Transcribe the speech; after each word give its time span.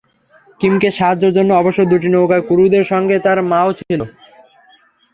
কিমকে 0.61 0.89
সাহায্যের 0.91 1.35
জন্য 1.37 1.49
অবশ্য 1.53 1.79
দুটি 1.91 2.07
নৌকায় 2.11 2.45
ক্রুদের 2.47 2.83
সঙ্গে 2.91 3.15
তাঁর 3.25 3.37
মাও 3.51 3.69
ছিলেন। 3.79 4.01